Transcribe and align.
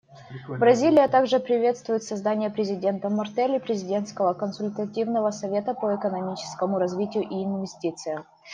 Бразилия 0.49 1.07
также 1.07 1.39
приветствует 1.39 2.01
создание 2.03 2.49
президентом 2.49 3.17
Мартелли 3.17 3.59
президентского 3.59 4.33
консультативного 4.33 5.29
совета 5.29 5.75
по 5.75 5.93
экономическому 5.95 6.79
развитию 6.79 7.21
и 7.23 7.43
инвестициям. 7.43 8.25